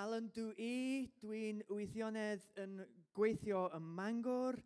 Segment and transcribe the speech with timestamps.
[0.00, 2.78] Alan dw i, dwi'n weithionedd yn
[3.12, 4.56] gweithio ym Mangor.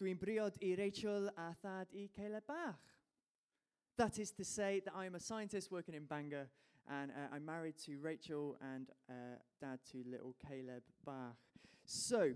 [0.00, 2.80] Dwi'n briod i Rachel a thad i Caleb Bach.
[3.98, 6.48] That is to say that I'm a scientist working in Bangor
[6.88, 11.36] and uh, I'm married to Rachel and uh, dad to little Caleb Bach.
[11.84, 12.32] So,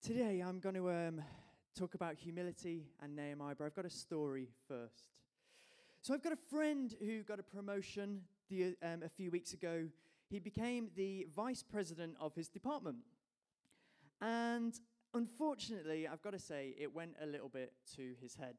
[0.00, 1.22] today I'm going to um,
[1.76, 5.08] talk about humility and Nehemiah, but I've got a story first.
[6.00, 9.88] So, I've got a friend who got a promotion the, um, a few weeks ago.
[10.30, 12.98] He became the vice president of his department.
[14.20, 14.78] And
[15.14, 18.56] unfortunately, I've got to say, it went a little bit to his head.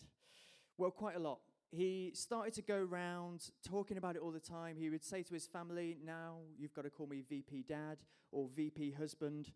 [0.77, 1.39] Well, quite a lot.
[1.71, 4.77] He started to go around talking about it all the time.
[4.77, 7.99] He would say to his family, Now you've got to call me VP dad
[8.31, 9.51] or VP husband.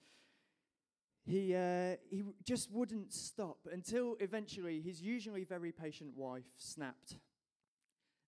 [1.25, 7.15] He, uh, he just wouldn't stop until eventually his usually very patient wife snapped.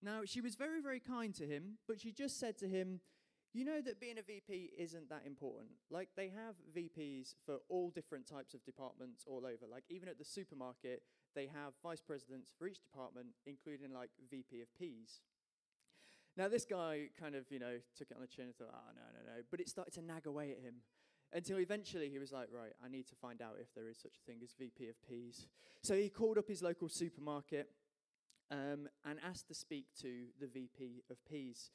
[0.02, 3.02] Now, she was very, very kind to him, but she just said to him,
[3.56, 5.70] you know that being a VP isn't that important.
[5.90, 9.66] Like, they have VPs for all different types of departments all over.
[9.72, 11.04] Like, even at the supermarket,
[11.36, 15.22] they have vice presidents for each department, including like VP of Ps.
[16.36, 18.92] Now, this guy kind of, you know, took it on the chin and thought, oh,
[18.94, 19.42] no, no, no.
[19.50, 20.76] But it started to nag away at him
[21.32, 24.16] until eventually he was like, right, I need to find out if there is such
[24.18, 25.48] a thing as VP of Ps.
[25.82, 27.70] So he called up his local supermarket
[28.52, 31.72] um, and asked to speak to the VP of Ps.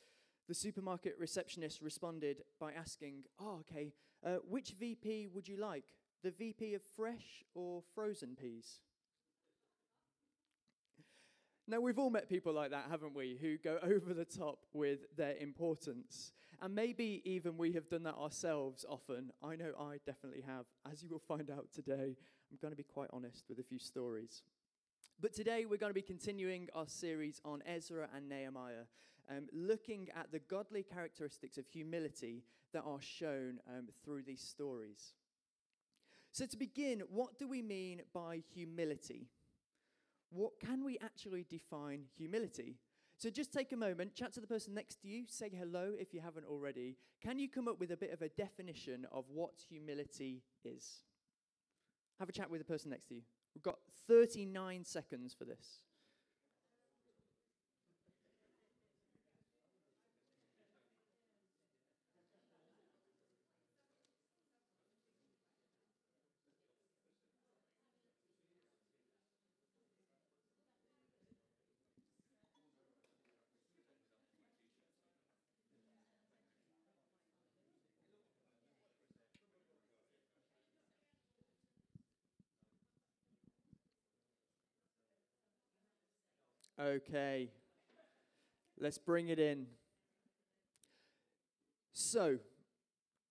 [0.49, 3.93] The supermarket receptionist responded by asking, Oh, okay,
[4.25, 5.85] uh, which VP would you like?
[6.23, 8.81] The VP of fresh or frozen peas?
[11.71, 15.01] Now, we've all met people like that, haven't we, who go over the top with
[15.17, 16.33] their importance.
[16.61, 19.31] And maybe even we have done that ourselves often.
[19.43, 20.67] I know I definitely have.
[20.91, 22.17] As you will find out today,
[22.51, 24.43] I'm going to be quite honest with a few stories.
[25.21, 28.87] But today we're going to be continuing our series on Ezra and Nehemiah,
[29.31, 35.13] um, looking at the godly characteristics of humility that are shown um, through these stories.
[36.33, 39.27] So, to begin, what do we mean by humility?
[40.31, 42.77] What can we actually define humility?
[43.19, 46.15] So, just take a moment, chat to the person next to you, say hello if
[46.15, 46.97] you haven't already.
[47.23, 51.03] Can you come up with a bit of a definition of what humility is?
[52.19, 53.23] Have a chat with the person next to you.
[53.55, 55.81] We've got 39 seconds for this.
[86.81, 87.51] Okay,
[88.79, 89.67] let's bring it in.
[91.93, 92.39] So,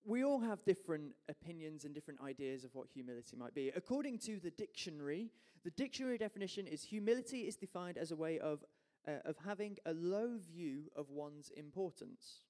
[0.06, 3.72] we all have different opinions and different ideas of what humility might be.
[3.76, 5.32] According to the dictionary,
[5.64, 8.64] the dictionary definition is humility is defined as a way of,
[9.08, 12.46] uh, of having a low view of one's importance.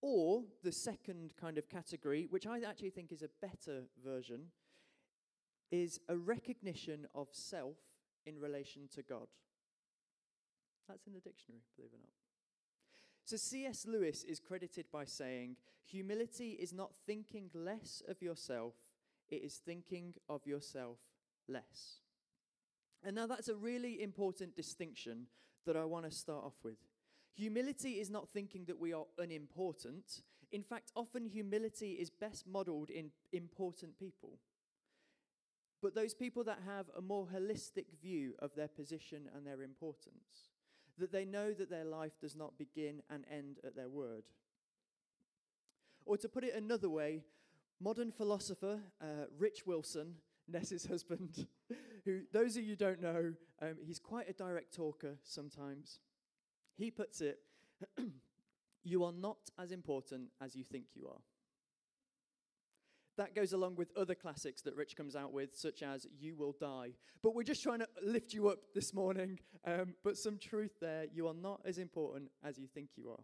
[0.00, 4.46] Or the second kind of category, which I actually think is a better version,
[5.70, 7.76] is a recognition of self
[8.24, 9.26] in relation to God.
[10.88, 12.10] That's in the dictionary, believe it or not.
[13.24, 13.86] So C.S.
[13.86, 18.74] Lewis is credited by saying, Humility is not thinking less of yourself,
[19.28, 20.98] it is thinking of yourself
[21.48, 22.00] less.
[23.02, 25.26] And now that's a really important distinction
[25.66, 26.76] that I want to start off with.
[27.34, 30.22] Humility is not thinking that we are unimportant.
[30.52, 34.38] In fact, often humility is best modeled in important people.
[35.80, 40.50] But those people that have a more holistic view of their position and their importance
[41.00, 44.24] that they know that their life does not begin and end at their word.
[46.06, 47.22] Or to put it another way,
[47.80, 50.14] modern philosopher uh, Rich Wilson,
[50.48, 51.46] Ness's husband,
[52.04, 56.00] who those of you don't know, um, he's quite a direct talker sometimes.
[56.76, 57.40] He puts it,
[58.82, 61.20] You are not as important as you think you are.
[63.20, 66.56] That goes along with other classics that Rich comes out with, such as You Will
[66.58, 66.92] Die.
[67.22, 69.38] But we're just trying to lift you up this morning.
[69.66, 73.22] Um, but some truth there you are not as important as you think you are.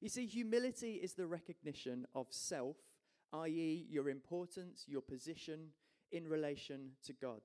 [0.00, 2.74] You see, humility is the recognition of self,
[3.34, 5.68] i.e., your importance, your position
[6.10, 7.42] in relation to God.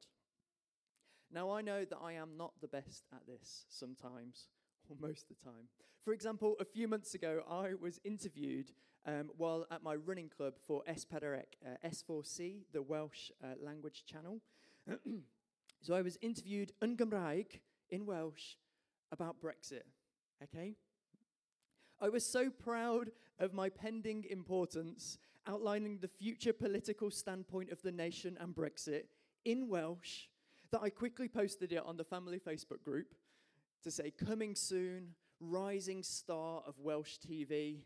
[1.31, 4.47] Now, I know that I am not the best at this sometimes
[4.89, 5.67] or most of the time.
[6.03, 8.71] For example, a few months ago, I was interviewed
[9.05, 14.41] um, while at my running club for S4C, uh, S4C, the Welsh uh, language channel.
[15.81, 17.59] so I was interviewed in Gymraeg,
[17.89, 18.55] in Welsh,
[19.11, 19.83] about Brexit,
[20.43, 20.75] okay?
[22.01, 27.91] I was so proud of my pending importance, outlining the future political standpoint of the
[27.91, 29.03] nation and Brexit
[29.45, 30.27] in Welsh,
[30.71, 33.15] that I quickly posted it on the family Facebook group
[33.83, 37.79] to say, coming soon, rising star of Welsh TV.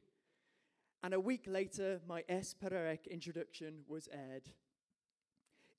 [1.04, 4.50] And a week later, my S4C introduction was aired.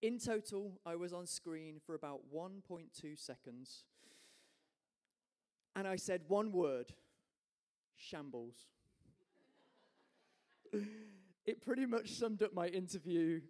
[0.03, 3.85] In total, I was on screen for about 1.2 seconds.
[5.75, 6.93] And I said one word
[7.97, 8.55] shambles.
[11.47, 13.41] it pretty much summed up my interview,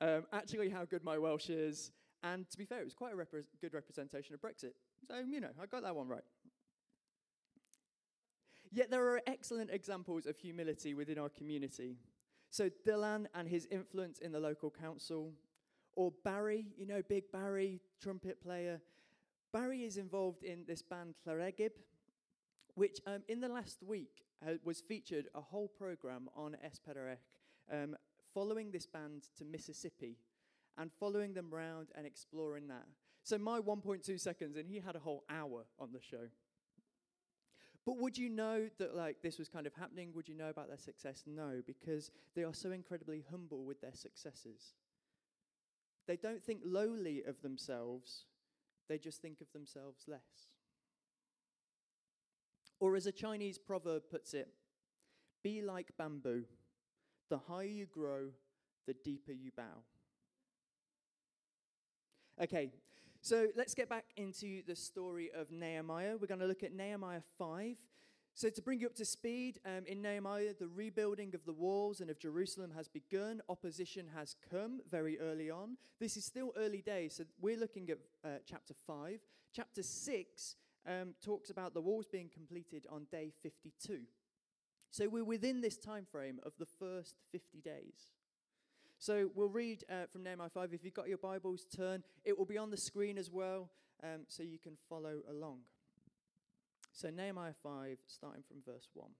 [0.00, 1.92] um, actually, how good my Welsh is.
[2.22, 3.26] And to be fair, it was quite a
[3.60, 4.72] good representation of Brexit.
[5.06, 6.24] So, you know, I got that one right.
[8.72, 11.96] Yet there are excellent examples of humility within our community.
[12.50, 15.32] So, Dylan and his influence in the local council,
[15.94, 18.80] or Barry, you know, Big Barry, trumpet player.
[19.52, 21.70] Barry is involved in this band Llareggub,
[22.74, 26.80] which um, in the last week uh, was featured a whole program on S.
[27.72, 27.96] um,
[28.34, 30.18] following this band to Mississippi
[30.76, 32.86] and following them round and exploring that.
[33.26, 36.28] So my 1.2 seconds, and he had a whole hour on the show.
[37.84, 40.12] But would you know that like this was kind of happening?
[40.14, 41.24] Would you know about their success?
[41.26, 44.74] No, because they are so incredibly humble with their successes.
[46.06, 48.26] They don't think lowly of themselves,
[48.88, 50.52] they just think of themselves less.
[52.78, 54.50] Or as a Chinese proverb puts it,
[55.42, 56.44] be like bamboo.
[57.28, 58.28] The higher you grow,
[58.86, 59.82] the deeper you bow.
[62.40, 62.70] Okay,
[63.26, 66.16] so let's get back into the story of Nehemiah.
[66.16, 67.76] We're going to look at Nehemiah 5.
[68.34, 72.00] So, to bring you up to speed, um, in Nehemiah, the rebuilding of the walls
[72.00, 73.40] and of Jerusalem has begun.
[73.48, 75.76] Opposition has come very early on.
[75.98, 79.18] This is still early days, so we're looking at uh, chapter 5.
[79.52, 80.54] Chapter 6
[80.86, 84.02] um, talks about the walls being completed on day 52.
[84.92, 88.12] So, we're within this time frame of the first 50 days.
[88.98, 90.72] So we'll read uh, from Nehemiah 5.
[90.72, 92.02] If you've got your Bibles, turn.
[92.24, 93.68] It will be on the screen as well,
[94.02, 95.58] um, so you can follow along.
[96.92, 99.10] So, Nehemiah 5, starting from verse 1.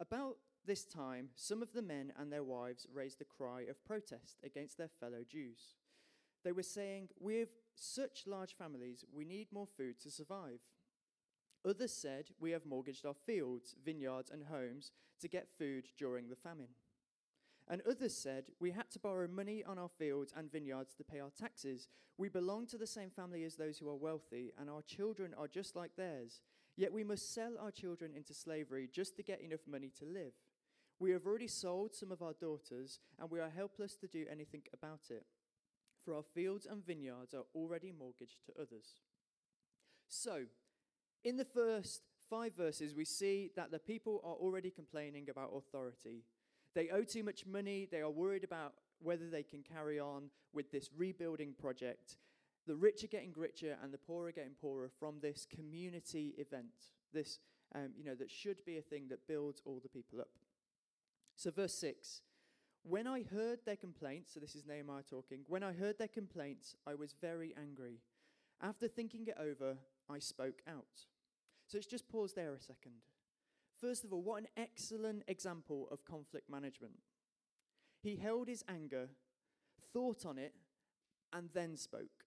[0.00, 4.40] About this time, some of the men and their wives raised a cry of protest
[4.44, 5.76] against their fellow Jews.
[6.42, 10.58] They were saying, We have such large families, we need more food to survive.
[11.64, 14.90] Others said, We have mortgaged our fields, vineyards, and homes
[15.20, 16.74] to get food during the famine.
[17.68, 21.18] And others said, We had to borrow money on our fields and vineyards to pay
[21.18, 21.88] our taxes.
[22.16, 25.48] We belong to the same family as those who are wealthy, and our children are
[25.48, 26.40] just like theirs.
[26.76, 30.32] Yet we must sell our children into slavery just to get enough money to live.
[30.98, 34.62] We have already sold some of our daughters, and we are helpless to do anything
[34.72, 35.26] about it.
[36.04, 39.00] For our fields and vineyards are already mortgaged to others.
[40.08, 40.44] So,
[41.24, 46.22] in the first five verses, we see that the people are already complaining about authority.
[46.76, 47.88] They owe too much money.
[47.90, 52.18] They are worried about whether they can carry on with this rebuilding project.
[52.66, 56.92] The rich are getting richer and the poor are getting poorer from this community event.
[57.14, 57.38] This,
[57.74, 60.28] um, you know, that should be a thing that builds all the people up.
[61.34, 62.20] So, verse 6
[62.82, 66.76] When I heard their complaints, so this is Nehemiah talking, when I heard their complaints,
[66.86, 68.00] I was very angry.
[68.60, 69.78] After thinking it over,
[70.10, 71.06] I spoke out.
[71.68, 73.00] So, let's just pause there a second.
[73.80, 76.94] First of all, what an excellent example of conflict management.
[78.02, 79.08] He held his anger,
[79.92, 80.54] thought on it,
[81.32, 82.24] and then spoke.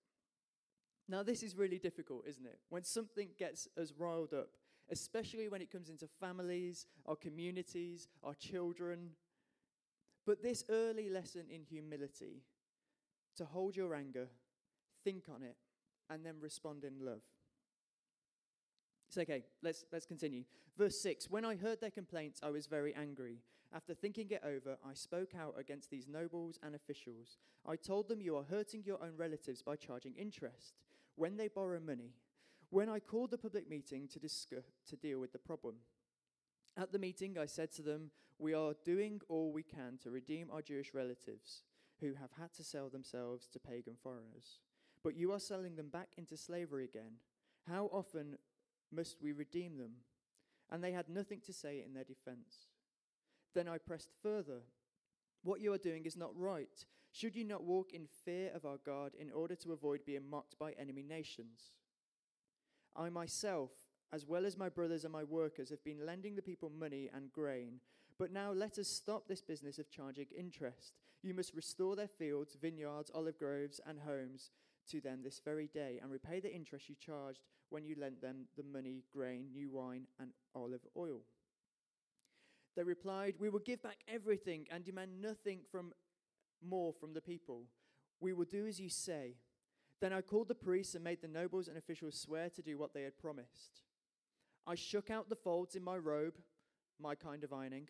[1.07, 2.59] Now, this is really difficult, isn't it?
[2.69, 4.49] When something gets us riled up,
[4.91, 9.11] especially when it comes into families, our communities, our children.
[10.25, 12.43] But this early lesson in humility
[13.37, 14.27] to hold your anger,
[15.03, 15.55] think on it,
[16.09, 17.21] and then respond in love.
[19.09, 20.43] It's okay, let's, let's continue.
[20.77, 23.39] Verse 6 When I heard their complaints, I was very angry.
[23.73, 27.39] After thinking it over, I spoke out against these nobles and officials.
[27.67, 30.75] I told them, You are hurting your own relatives by charging interest
[31.15, 32.13] when they borrow money.
[32.69, 35.77] When I called the public meeting to, discuss, to deal with the problem,
[36.77, 40.51] at the meeting, I said to them, We are doing all we can to redeem
[40.51, 41.63] our Jewish relatives
[41.99, 44.59] who have had to sell themselves to pagan foreigners.
[45.03, 47.13] But you are selling them back into slavery again.
[47.67, 48.37] How often
[48.93, 49.91] must we redeem them?
[50.71, 52.67] And they had nothing to say in their defense.
[53.55, 54.61] Then I pressed further.
[55.43, 56.85] What you are doing is not right.
[57.11, 60.59] Should you not walk in fear of our God in order to avoid being mocked
[60.59, 61.71] by enemy nations?
[62.95, 63.71] I myself,
[64.13, 67.31] as well as my brothers and my workers, have been lending the people money and
[67.31, 67.79] grain.
[68.19, 70.93] But now let us stop this business of charging interest.
[71.23, 74.51] You must restore their fields, vineyards, olive groves, and homes
[74.89, 78.45] to them this very day and repay the interest you charged when you lent them
[78.57, 81.21] the money, grain, new wine, and olive oil.
[82.75, 85.93] They replied, We will give back everything and demand nothing from
[86.65, 87.63] more from the people.
[88.19, 89.35] We will do as you say.
[90.01, 92.93] Then I called the priests and made the nobles and officials swear to do what
[92.93, 93.81] they had promised.
[94.65, 96.35] I shook out the folds in my robe,
[97.01, 97.89] my kind of ironing,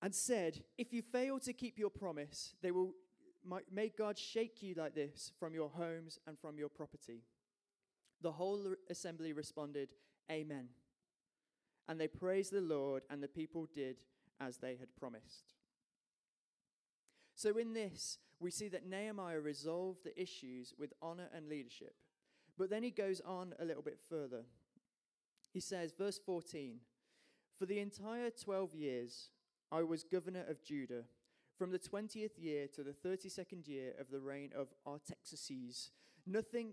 [0.00, 2.94] and said, If you fail to keep your promise, they will,
[3.70, 7.24] may God shake you like this from your homes and from your property.
[8.22, 9.88] The whole assembly responded,
[10.30, 10.68] Amen.
[11.88, 13.96] And they praised the Lord, and the people did
[14.40, 15.44] as they had promised.
[17.34, 21.94] So, in this, we see that Nehemiah resolved the issues with honor and leadership.
[22.56, 24.42] But then he goes on a little bit further.
[25.52, 26.80] He says, verse 14
[27.58, 29.30] For the entire 12 years
[29.72, 31.04] I was governor of Judah,
[31.56, 35.90] from the 20th year to the 32nd year of the reign of Artaxerxes.
[36.26, 36.72] Nothing,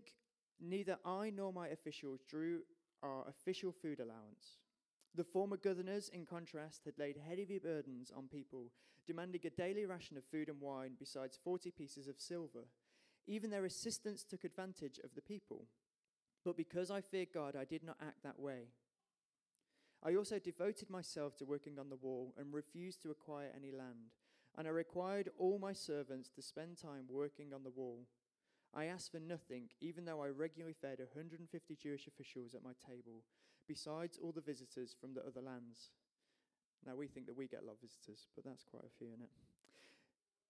[0.61, 2.61] neither I nor my officials drew
[3.03, 4.57] our official food allowance.
[5.15, 8.71] The former governors, in contrast, had laid heavy burdens on people,
[9.05, 12.65] demanding a daily ration of food and wine besides 40 pieces of silver.
[13.25, 15.65] Even their assistants took advantage of the people.
[16.45, 18.67] But because I feared God, I did not act that way.
[20.03, 24.13] I also devoted myself to working on the wall and refused to acquire any land.
[24.57, 28.05] And I required all my servants to spend time working on the wall.
[28.74, 33.24] I asked for nothing, even though I regularly fed 150 Jewish officials at my table
[33.67, 35.91] besides all the visitors from the other lands.
[36.86, 39.07] Now, we think that we get a lot of visitors, but that's quite a few
[39.07, 39.29] in it.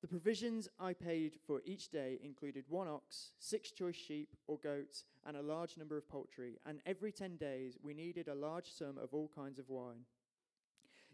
[0.01, 5.05] The provisions I paid for each day included one ox, six choice sheep or goats,
[5.25, 8.99] and a large number of poultry, and every ten days we needed a large sum
[9.01, 10.05] of all kinds of wine.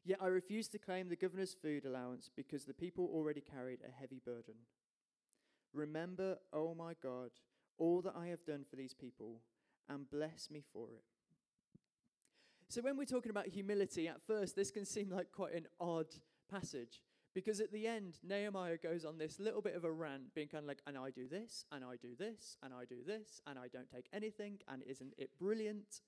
[0.04, 4.02] Yet I refused to claim the governor's food allowance because the people already carried a
[4.02, 4.56] heavy burden.
[5.74, 7.32] Remember, oh my God,
[7.78, 9.42] all that I have done for these people,
[9.90, 11.04] and bless me for it.
[12.70, 16.08] So, when we're talking about humility, at first, this can seem like quite an odd
[16.50, 17.02] passage
[17.34, 20.64] because at the end, Nehemiah goes on this little bit of a rant, being kind
[20.64, 23.58] of like, and I do this, and I do this, and I do this, and
[23.58, 26.02] I don't take anything, and isn't it brilliant?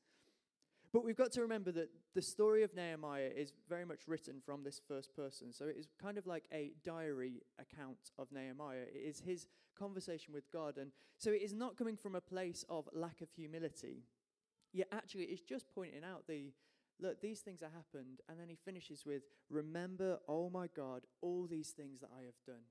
[0.95, 4.63] But we've got to remember that the story of Nehemiah is very much written from
[4.63, 5.51] this first person.
[5.51, 8.85] So it is kind of like a diary account of Nehemiah.
[8.93, 10.77] It is his conversation with God.
[10.77, 14.03] And so it is not coming from a place of lack of humility.
[14.71, 16.53] Yet actually, it's just pointing out the
[17.01, 18.21] look, these things have happened.
[18.29, 22.39] And then he finishes with, Remember, oh my God, all these things that I have
[22.47, 22.63] done.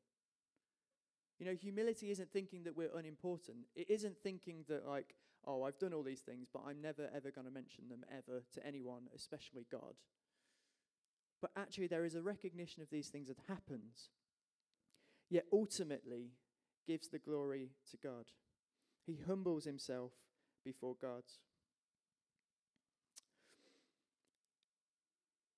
[1.39, 3.67] You know, humility isn't thinking that we're unimportant.
[3.77, 5.15] It isn't thinking that, like,
[5.47, 8.43] oh, I've done all these things, but I'm never, ever going to mention them ever
[8.55, 9.95] to anyone, especially God.
[11.41, 14.09] But actually, there is a recognition of these things that happens,
[15.31, 16.31] yet ultimately
[16.87, 18.27] gives the glory to God.
[19.07, 20.13] He humbles himself
[20.65, 21.25] before God.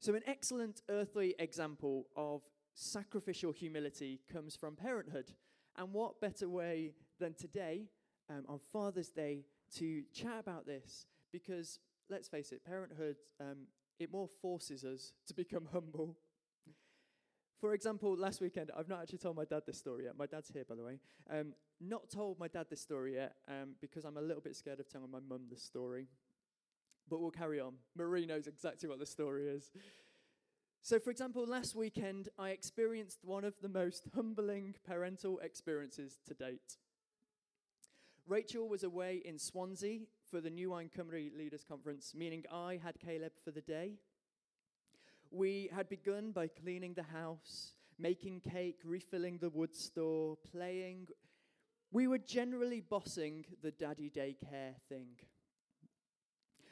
[0.00, 2.43] So, an excellent earthly example of
[2.75, 5.33] sacrificial humility comes from parenthood.
[5.76, 7.88] And what better way than today,
[8.31, 9.45] um, on Father's Day,
[9.78, 11.06] to chat about this?
[11.33, 11.78] Because
[12.09, 13.66] let's face it, parenthood, um,
[13.99, 16.16] it more forces us to become humble.
[17.61, 20.18] For example, last weekend, I've not actually told my dad this story yet.
[20.18, 20.99] My dad's here, by the way.
[21.30, 24.80] Um, not told my dad this story yet um, because I'm a little bit scared
[24.80, 26.09] of telling my mum this story
[27.09, 27.75] but we'll carry on.
[27.97, 29.71] Marie knows exactly what the story is.
[30.83, 36.35] So, for example, last weekend I experienced one of the most humbling parental experiences to
[36.35, 36.78] date.
[38.28, 42.99] Rachel was away in Swansea for the New Wine Cymru Leaders Conference, meaning I had
[42.99, 43.99] Caleb for the day.
[45.30, 51.06] We had begun by cleaning the house, making cake, refilling the wood store, playing.
[51.92, 55.11] We were generally bossing the daddy daycare thing.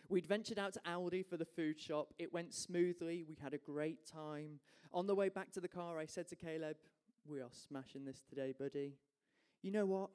[0.08, 2.14] We'd ventured out to Aldi for the food shop.
[2.18, 3.24] It went smoothly.
[3.28, 4.58] We had a great time.
[4.92, 6.76] On the way back to the car, I said to Caleb,
[7.24, 8.94] We are smashing this today, buddy.
[9.62, 10.10] You know what?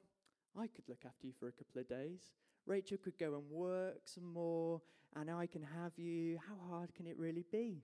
[0.58, 2.32] I could look after you for a couple of days.
[2.66, 4.80] Rachel could go and work some more,
[5.16, 6.38] and I can have you.
[6.48, 7.82] How hard can it really be?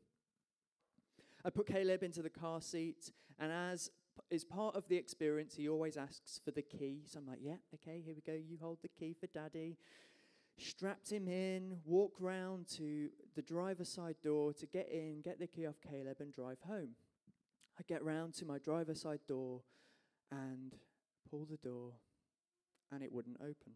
[1.44, 3.90] I put Caleb into the car seat, and as
[4.30, 7.02] is part of the experience, he always asks for the key.
[7.06, 8.32] So I'm like, yeah, okay, here we go.
[8.32, 9.76] You hold the key for daddy
[10.58, 15.46] strapped him in, walked round to the driver's side door to get in, get the
[15.46, 16.90] key off Caleb, and drive home.
[17.78, 19.60] I get round to my driver's side door
[20.30, 20.74] and
[21.30, 21.92] pull the door,
[22.92, 23.74] and it wouldn't open.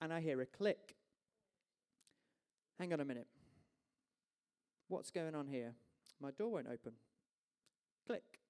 [0.00, 0.96] And I hear a click.
[2.78, 3.28] Hang on a minute.
[4.88, 5.72] What's going on here?
[6.20, 6.92] My door won't open.
[8.06, 8.40] Click.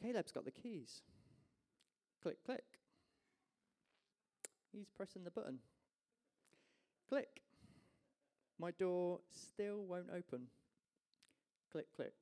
[0.00, 1.02] Caleb's got the keys.
[2.22, 2.64] Click, click.
[4.72, 5.58] He's pressing the button.
[7.08, 7.42] Click.
[8.58, 10.46] My door still won't open.
[11.72, 12.12] Click, click.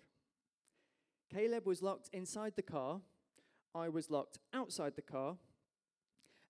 [1.32, 3.00] Caleb was locked inside the car.
[3.74, 5.36] I was locked outside the car.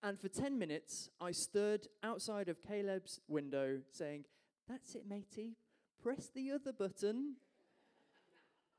[0.02, 4.24] And for 10 minutes, I stood outside of Caleb's window saying,
[4.68, 5.56] That's it, matey.
[6.02, 7.36] Press the other button.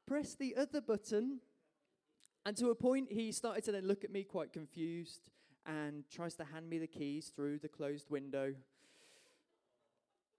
[0.06, 1.40] Press the other button.
[2.46, 5.22] And to a point, he started to then look at me quite confused
[5.66, 8.54] and tries to hand me the keys through the closed window.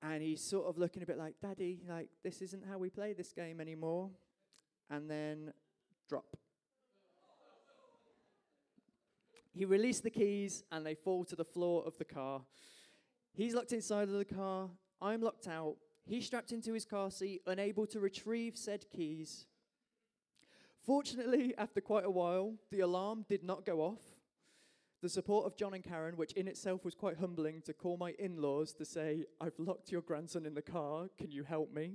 [0.00, 3.12] And he's sort of looking a bit like, Daddy, like, this isn't how we play
[3.12, 4.10] this game anymore.
[4.88, 5.52] And then
[6.08, 6.36] drop.
[9.56, 12.42] He released the keys and they fall to the floor of the car.
[13.32, 14.68] He's locked inside of the car.
[15.00, 15.76] I'm locked out.
[16.04, 19.46] He's strapped into his car seat, unable to retrieve said keys.
[20.84, 24.02] Fortunately, after quite a while, the alarm did not go off.
[25.00, 28.14] The support of John and Karen, which in itself was quite humbling to call my
[28.18, 31.94] in laws to say, I've locked your grandson in the car, can you help me?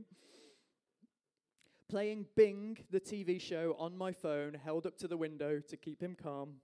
[1.90, 6.02] Playing Bing, the TV show, on my phone, held up to the window to keep
[6.02, 6.56] him calm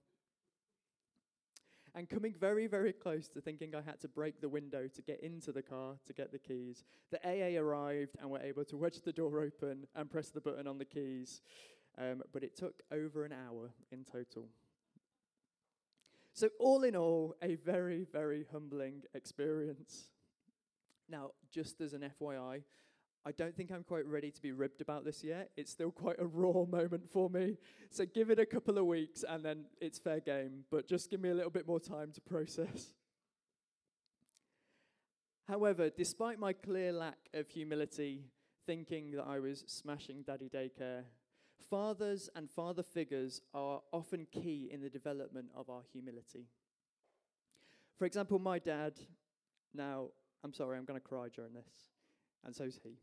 [1.97, 5.19] and coming very, very close to thinking I had to break the window to get
[5.21, 6.83] into the car to get the keys.
[7.09, 10.67] The AA arrived and were able to wedge the door open and press the button
[10.67, 11.41] on the keys.
[11.97, 14.49] Um, but it took over an hour in total.
[16.33, 20.11] So, all in all, a very, very humbling experience.
[21.09, 22.61] Now, just as an FYI,
[23.25, 25.49] I don't think I'm quite ready to be ribbed about this yet.
[25.57, 27.57] It's still quite a raw moment for me.
[27.89, 30.63] So give it a couple of weeks and then it's fair game.
[30.71, 32.93] But just give me a little bit more time to process.
[35.47, 38.25] However, despite my clear lack of humility,
[38.65, 41.03] thinking that I was smashing daddy daycare,
[41.69, 46.47] fathers and father figures are often key in the development of our humility.
[47.97, 48.93] For example, my dad,
[49.73, 50.07] now,
[50.43, 51.65] I'm sorry, I'm going to cry during this,
[52.47, 52.97] and so's he.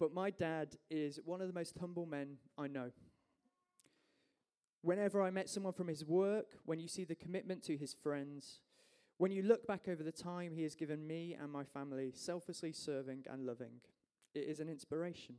[0.00, 2.90] But my dad is one of the most humble men I know.
[4.80, 8.58] Whenever I met someone from his work, when you see the commitment to his friends,
[9.18, 12.72] when you look back over the time he has given me and my family, selflessly
[12.72, 13.80] serving and loving,
[14.34, 15.36] it is an inspiration.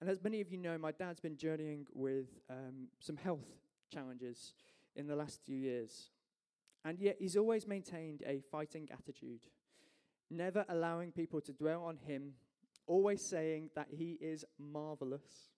[0.00, 3.44] And as many of you know, my dad's been journeying with um, some health
[3.92, 4.54] challenges
[4.94, 6.10] in the last few years.
[6.84, 9.40] And yet he's always maintained a fighting attitude,
[10.30, 12.34] never allowing people to dwell on him
[12.86, 15.50] always saying that he is marvelous.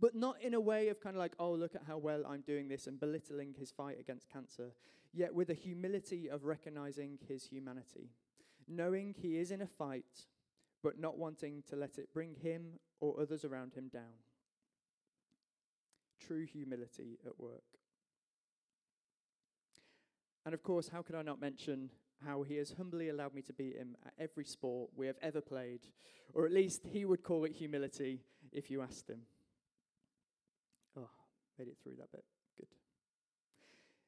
[0.00, 2.40] But not in a way of kind of like, oh, look at how well I'm
[2.40, 4.72] doing this and belittling his fight against cancer,
[5.12, 8.10] yet with a humility of recognizing his humanity,
[8.66, 10.26] knowing he is in a fight,
[10.82, 14.24] but not wanting to let it bring him or others around him down.
[16.18, 17.62] True humility at work.
[20.46, 21.90] And of course, how could I not mention
[22.24, 25.40] how he has humbly allowed me to beat him at every sport we have ever
[25.40, 25.80] played,
[26.34, 28.20] or at least he would call it humility
[28.52, 29.20] if you asked him.
[30.96, 31.08] Oh,
[31.58, 32.24] made it through that bit.
[32.56, 32.68] Good.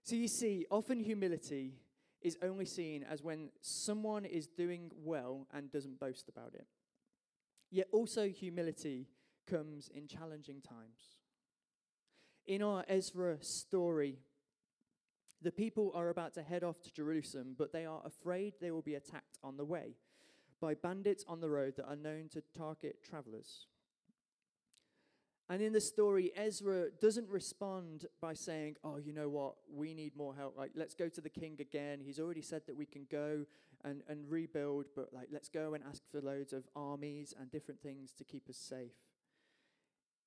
[0.03, 1.75] So you see, often humility
[2.21, 6.67] is only seen as when someone is doing well and doesn't boast about it.
[7.71, 9.09] Yet also, humility
[9.47, 11.17] comes in challenging times.
[12.47, 14.19] In our Ezra story,
[15.43, 18.83] the people are about to head off to Jerusalem, but they are afraid they will
[18.83, 19.97] be attacked on the way
[20.61, 23.67] by bandits on the road that are known to target travelers.
[25.49, 29.57] And in the story, Ezra doesn't respond by saying, Oh, you know what?
[29.71, 30.57] We need more help.
[30.57, 32.01] Like, let's go to the king again.
[32.01, 33.45] He's already said that we can go
[33.85, 37.83] and, and rebuild, but like, let's go and ask for loads of armies and different
[37.83, 38.95] things to keep us safe.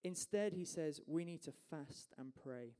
[0.03, 2.73] Instead, he says, We need to fast and pray.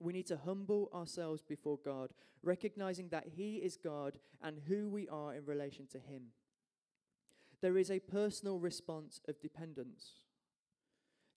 [0.00, 2.10] We need to humble ourselves before God,
[2.42, 6.28] recognizing that He is God and who we are in relation to Him.
[7.60, 10.12] There is a personal response of dependence,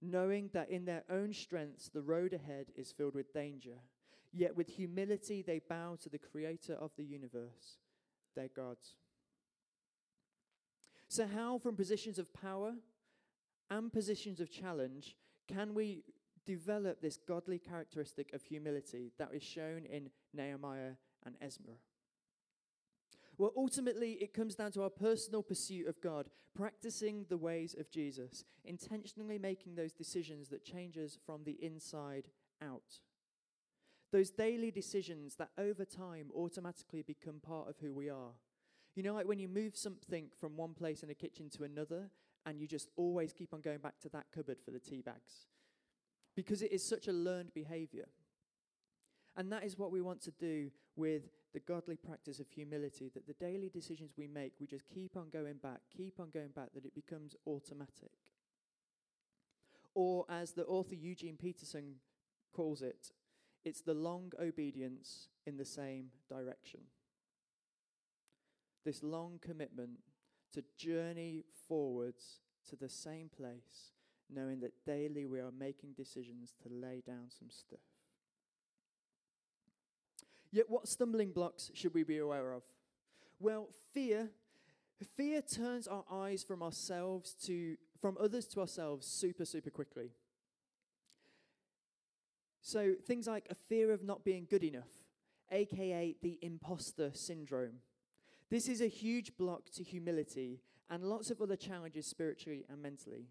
[0.01, 3.79] knowing that in their own strengths the road ahead is filled with danger,
[4.31, 7.79] yet with humility they bow to the Creator of the universe,
[8.35, 8.95] their gods.
[11.07, 12.75] So, how, from positions of power
[13.69, 16.03] and positions of challenge, can we
[16.45, 20.93] develop this godly characteristic of humility that is shown in Nehemiah
[21.25, 21.75] and Ezra.
[23.37, 27.89] Well, ultimately, it comes down to our personal pursuit of God, practicing the ways of
[27.89, 32.27] Jesus, intentionally making those decisions that change us from the inside
[32.61, 32.99] out.
[34.11, 38.33] Those daily decisions that over time automatically become part of who we are.
[38.95, 42.09] You know, like when you move something from one place in a kitchen to another,
[42.45, 45.47] and you just always keep on going back to that cupboard for the tea bags
[46.35, 48.05] because it is such a learned behavior.
[49.35, 53.27] And that is what we want to do with the godly practice of humility that
[53.27, 56.73] the daily decisions we make, we just keep on going back, keep on going back,
[56.73, 58.11] that it becomes automatic.
[59.93, 61.95] Or, as the author Eugene Peterson
[62.53, 63.11] calls it,
[63.65, 66.81] it's the long obedience in the same direction.
[68.85, 69.99] This long commitment
[70.53, 72.39] to journey forwards
[72.69, 73.91] to the same place,
[74.31, 77.79] knowing that daily we are making decisions to lay down some stuff.
[80.51, 82.63] Yet, what stumbling blocks should we be aware of?
[83.39, 84.29] Well, fear.
[85.15, 90.11] Fear turns our eyes from ourselves to from others to ourselves super, super quickly.
[92.61, 94.91] So things like a fear of not being good enough,
[95.51, 97.79] aka the imposter syndrome.
[98.49, 103.27] This is a huge block to humility and lots of other challenges spiritually and mentally.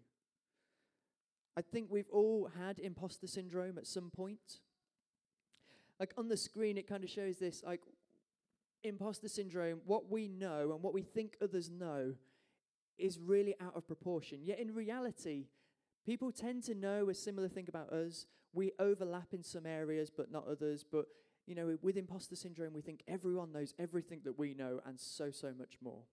[1.57, 4.59] I think we've all had imposter syndrome at some point.
[5.99, 7.81] Like on the screen, it kind of shows this like
[8.83, 12.13] imposter syndrome, what we know and what we think others know
[12.97, 14.39] is really out of proportion.
[14.43, 15.47] Yet in reality,
[16.05, 18.25] people tend to know a similar thing about us.
[18.53, 20.85] We overlap in some areas, but not others.
[20.89, 21.05] But,
[21.47, 25.31] you know, with imposter syndrome, we think everyone knows everything that we know and so,
[25.31, 26.03] so much more.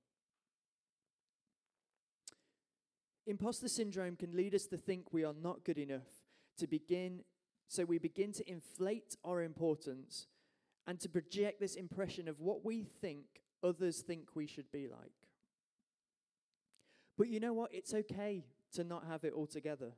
[3.28, 6.08] Imposter syndrome can lead us to think we are not good enough
[6.56, 7.20] to begin
[7.68, 10.26] so we begin to inflate our importance
[10.86, 13.26] and to project this impression of what we think
[13.62, 15.12] others think we should be like.
[17.18, 17.74] But you know what?
[17.74, 19.92] It's okay to not have it all together.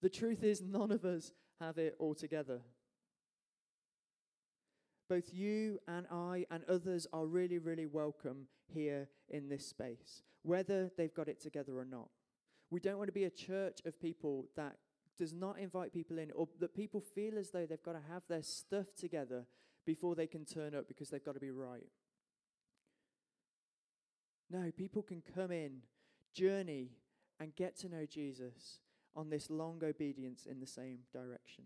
[0.00, 2.60] The truth is, none of us have it all together.
[5.08, 10.90] Both you and I and others are really, really welcome here in this space, whether
[10.96, 12.08] they've got it together or not.
[12.70, 14.76] We don't want to be a church of people that
[15.16, 18.24] does not invite people in, or that people feel as though they've got to have
[18.28, 19.46] their stuff together
[19.86, 21.86] before they can turn up because they've got to be right.
[24.50, 25.78] No, people can come in,
[26.34, 26.90] journey,
[27.40, 28.80] and get to know Jesus
[29.14, 31.64] on this long obedience in the same direction.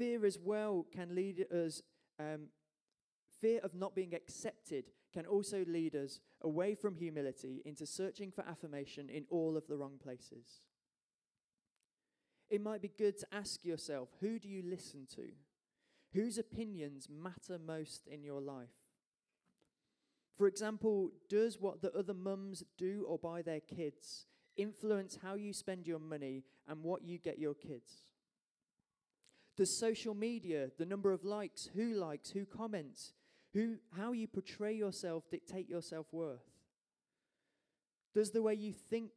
[0.00, 1.82] Fear as well can lead us,
[2.18, 2.46] um,
[3.38, 8.42] fear of not being accepted can also lead us away from humility into searching for
[8.48, 10.62] affirmation in all of the wrong places.
[12.48, 15.32] It might be good to ask yourself who do you listen to?
[16.14, 18.68] Whose opinions matter most in your life?
[20.38, 24.24] For example, does what the other mums do or buy their kids
[24.56, 28.10] influence how you spend your money and what you get your kids?
[29.60, 33.12] Does social media, the number of likes, who likes, who comments,
[33.52, 36.48] who, how you portray yourself dictate your self worth?
[38.14, 39.10] Does the way you think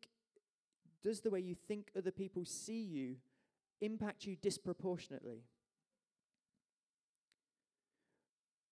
[1.02, 3.16] does the way you think other people see you
[3.80, 5.46] impact you disproportionately?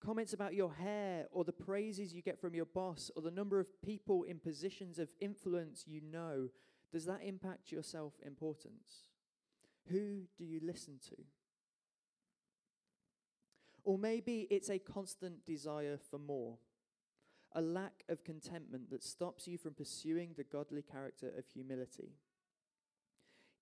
[0.04, 3.58] Comments about your hair, or the praises you get from your boss, or the number
[3.58, 6.50] of people in positions of influence you know,
[6.92, 9.08] does that impact your self importance?
[9.88, 11.16] Who do you listen to?
[13.84, 16.58] Or maybe it's a constant desire for more,
[17.52, 22.12] a lack of contentment that stops you from pursuing the godly character of humility.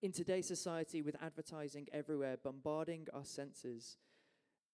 [0.03, 3.99] In today's society, with advertising everywhere bombarding our senses,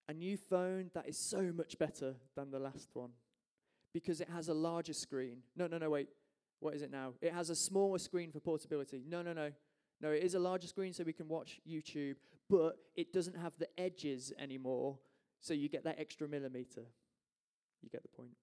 [0.09, 3.11] a new phone that is so much better than the last one
[3.92, 5.38] because it has a larger screen.
[5.56, 6.09] No, no, no, wait.
[6.61, 7.14] What is it now?
[7.20, 9.04] It has a smaller screen for portability.
[9.09, 9.52] No, no, no.
[10.00, 12.16] No, it is a larger screen so we can watch YouTube,
[12.50, 14.98] but it doesn't have the edges anymore,
[15.40, 16.83] so you get that extra millimeter.
[17.83, 18.37] You get the point.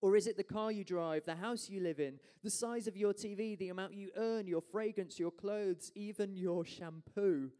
[0.00, 2.96] Or is it the car you drive, the house you live in, the size of
[2.96, 7.50] your TV, the amount you earn, your fragrance, your clothes, even your shampoo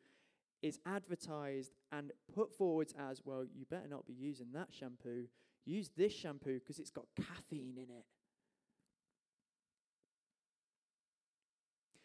[0.62, 5.26] is advertised and put forward as well, you better not be using that shampoo.
[5.64, 8.04] Use this shampoo because it's got caffeine in it.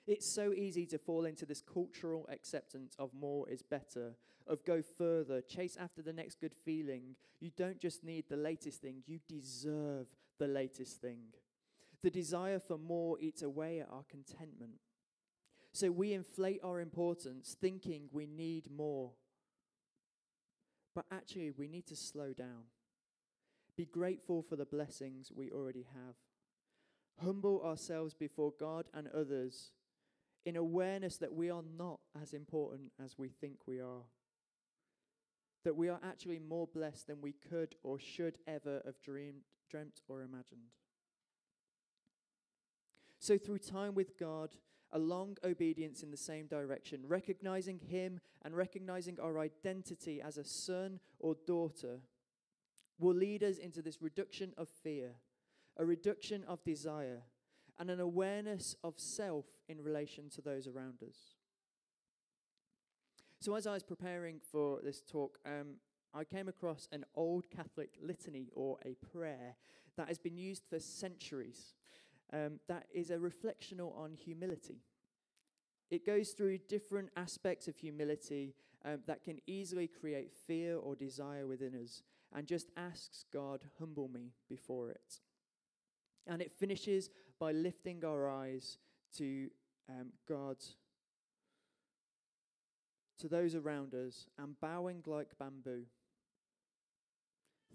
[0.05, 4.15] It's so easy to fall into this cultural acceptance of more is better,
[4.47, 7.15] of go further, chase after the next good feeling.
[7.39, 10.07] You don't just need the latest thing, you deserve
[10.39, 11.19] the latest thing.
[12.01, 14.73] The desire for more eats away at our contentment.
[15.71, 19.11] So we inflate our importance thinking we need more.
[20.93, 22.65] But actually, we need to slow down.
[23.75, 26.15] Be grateful for the blessings we already have.
[27.23, 29.71] Humble ourselves before God and others
[30.45, 34.03] in awareness that we are not as important as we think we are.
[35.63, 40.01] That we are actually more blessed than we could or should ever have dreamed, dreamt
[40.07, 40.71] or imagined.
[43.19, 44.55] So, through time with God,
[44.91, 50.43] a long obedience in the same direction, recognizing Him and recognizing our identity as a
[50.43, 52.01] son or daughter,
[52.99, 55.11] will lead us into this reduction of fear,
[55.77, 57.23] a reduction of desire,
[57.83, 61.35] and an awareness of self in relation to those around us.
[63.41, 65.75] So, as I was preparing for this talk, um,
[66.13, 69.57] I came across an old Catholic litany or a prayer
[69.97, 71.73] that has been used for centuries.
[72.31, 74.77] Um, that is a reflection on humility.
[75.91, 81.47] It goes through different aspects of humility um, that can easily create fear or desire
[81.47, 82.01] within us
[82.33, 85.19] and just asks God, humble me before it.
[86.25, 88.77] And it finishes by lifting our eyes
[89.17, 89.49] to
[89.89, 90.57] um, God,
[93.19, 95.83] to those around us, and bowing like bamboo,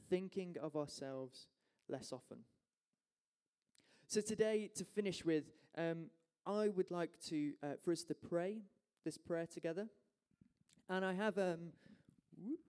[0.09, 1.47] thinking of ourselves
[1.89, 2.39] less often.
[4.07, 5.45] So, today, to finish with,
[5.77, 6.07] um,
[6.47, 8.63] I would like to uh, for us to pray
[9.05, 9.87] this prayer together.
[10.89, 11.73] And I have um,
[12.43, 12.61] whoop,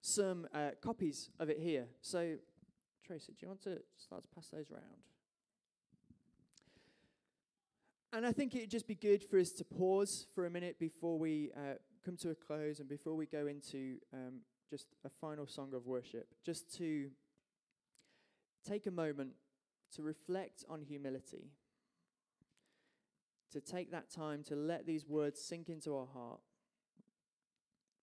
[0.00, 1.86] some uh, copies of it here.
[2.02, 2.36] So,
[3.06, 5.13] Tracy, do you want to start to pass those around?
[8.14, 11.18] And I think it'd just be good for us to pause for a minute before
[11.18, 11.74] we uh,
[12.04, 14.34] come to a close and before we go into um,
[14.70, 17.10] just a final song of worship, just to
[18.64, 19.30] take a moment
[19.96, 21.50] to reflect on humility,
[23.50, 26.38] to take that time to let these words sink into our heart.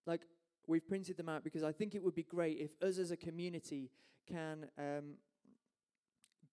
[0.06, 0.24] Like,
[0.67, 3.17] we've printed them out because I think it would be great if us as a
[3.17, 3.91] community
[4.28, 5.13] can um,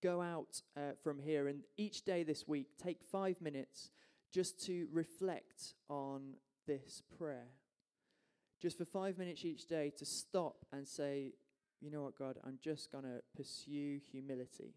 [0.02, 3.90] go out uh, from here and each day this week take five minutes
[4.32, 6.34] just to reflect on
[6.66, 7.48] this prayer.
[8.60, 11.32] Just for five minutes each day to stop and say,
[11.80, 14.74] you know what, God, I'm just going to pursue humility.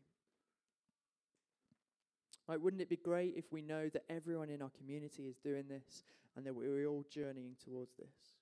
[2.48, 5.64] Like, wouldn't it be great if we know that everyone in our community is doing
[5.68, 6.04] this
[6.36, 8.36] and that we're all journeying towards this?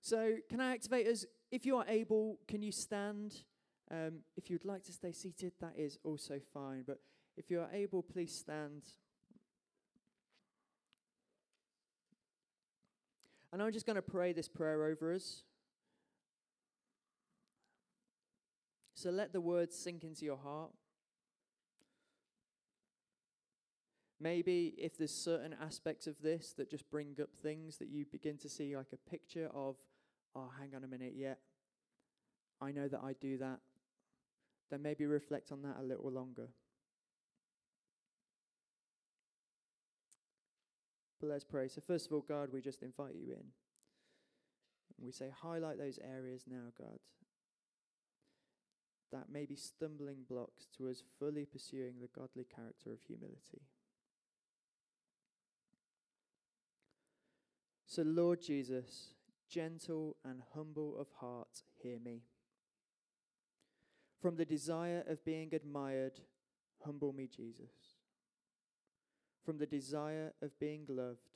[0.00, 1.24] So, can I activate us?
[1.50, 3.34] If you are able, can you stand?
[3.90, 6.84] Um, if you'd like to stay seated, that is also fine.
[6.86, 6.98] But
[7.36, 8.82] if you are able, please stand.
[13.52, 15.42] And I'm just going to pray this prayer over us.
[18.94, 20.70] So let the words sink into your heart.
[24.20, 28.38] Maybe if there's certain aspects of this that just bring up things that you begin
[28.38, 29.76] to see like a picture of,
[30.36, 31.34] oh, hang on a minute, yeah,
[32.60, 33.58] I know that I do that,
[34.72, 36.48] then maybe reflect on that a little longer.
[41.20, 41.68] But let's pray.
[41.68, 43.44] So, first of all, God, we just invite you in.
[44.98, 46.98] We say, highlight those areas now, God,
[49.12, 53.62] that may be stumbling blocks to us fully pursuing the godly character of humility.
[57.86, 59.12] So, Lord Jesus,
[59.50, 62.22] gentle and humble of heart, hear me.
[64.22, 66.20] From the desire of being admired,
[66.84, 67.96] humble me, Jesus.
[69.44, 71.28] From the desire of being loved,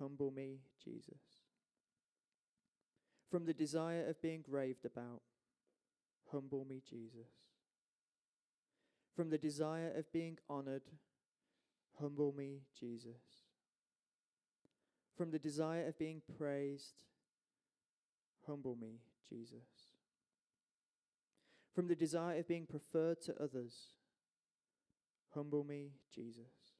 [0.00, 1.20] humble me, Jesus.
[3.30, 5.20] From the desire of being raved about,
[6.32, 7.28] humble me, Jesus.
[9.14, 10.88] From the desire of being honored,
[12.00, 13.44] humble me, Jesus.
[15.14, 16.94] From the desire of being praised,
[18.46, 19.75] humble me, Jesus.
[21.76, 23.92] From the desire of being preferred to others,
[25.34, 26.74] humble me, Jesus.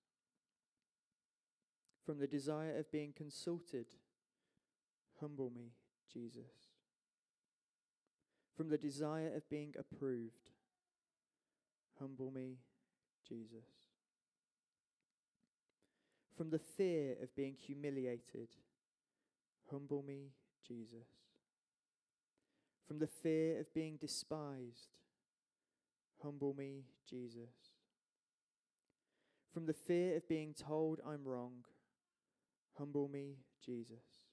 [2.04, 3.86] From the desire of being consulted,
[5.20, 5.72] humble me,
[6.12, 6.72] Jesus.
[8.56, 10.50] From the desire of being approved,
[12.00, 12.56] humble me,
[13.28, 13.66] Jesus
[16.36, 18.48] from the fear of being humiliated.
[19.70, 20.32] Humble me,
[20.66, 21.25] Jesus.
[22.86, 24.96] From the fear of being despised.
[26.22, 27.72] Humble me, Jesus.
[29.52, 31.64] From the fear of being told I'm wrong.
[32.78, 34.26] Humble me, Jesus.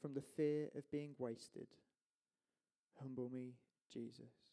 [0.00, 1.68] From the fear of being wasted.
[3.00, 3.54] Humble me,
[3.92, 4.52] Jesus.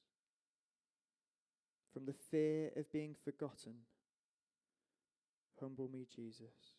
[1.94, 3.74] From the fear of being forgotten
[5.62, 6.74] Humble me, Jesus.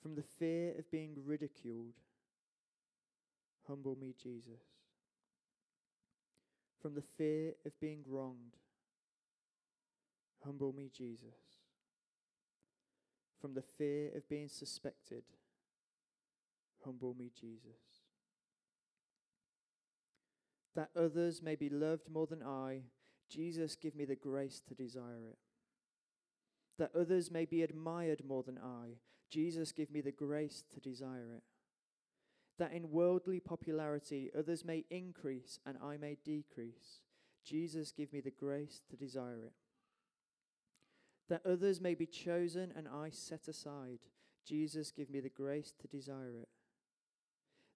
[0.00, 1.92] From the fear of being ridiculed,
[3.68, 4.62] humble me, Jesus.
[6.80, 8.56] From the fear of being wronged,
[10.44, 11.36] humble me, Jesus.
[13.40, 15.22] From the fear of being suspected,
[16.84, 18.02] humble me, Jesus.
[20.74, 22.82] That others may be loved more than I,
[23.28, 25.38] Jesus, give me the grace to desire it.
[26.78, 28.98] That others may be admired more than I.
[29.30, 31.42] Jesus, give me the grace to desire it.
[32.58, 37.00] That in worldly popularity others may increase and I may decrease.
[37.44, 39.52] Jesus, give me the grace to desire it.
[41.28, 44.00] That others may be chosen and I set aside.
[44.46, 46.48] Jesus, give me the grace to desire it.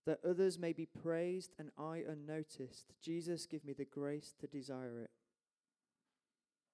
[0.04, 2.92] That others may be praised and I unnoticed.
[3.00, 5.10] Jesus, give me the grace to desire it.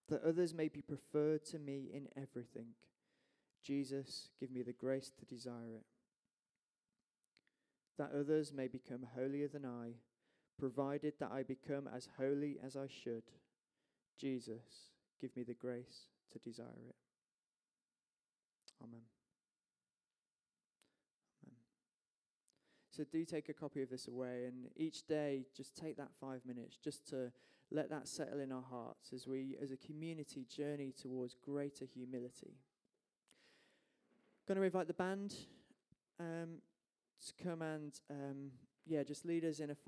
[0.09, 2.69] That others may be preferred to me in everything.
[3.63, 5.85] Jesus, give me the grace to desire it.
[7.99, 9.95] That others may become holier than I,
[10.59, 13.25] provided that I become as holy as I should.
[14.19, 16.97] Jesus, give me the grace to desire it.
[18.83, 19.01] Amen.
[21.45, 21.57] Amen.
[22.91, 26.41] So do take a copy of this away, and each day just take that five
[26.47, 27.33] minutes just to
[27.71, 32.55] let that settle in our hearts as we, as a community, journey towards greater humility.
[34.47, 35.35] Going to invite the band
[36.19, 36.63] um,
[37.27, 38.51] to come and, um,
[38.87, 39.75] yeah, just lead us in a